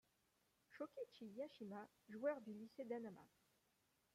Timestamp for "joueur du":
2.09-2.53